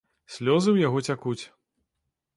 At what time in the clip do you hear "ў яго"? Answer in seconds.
0.71-1.03